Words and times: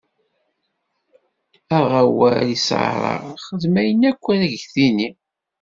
Aɣ 1.77 1.89
awal 2.01 2.39
i 2.55 2.57
Ṣara, 2.67 3.15
xdem 3.45 3.75
ayen 3.81 4.01
akk 4.09 4.23
ara 4.33 4.47
k-d-tini. 4.53 5.09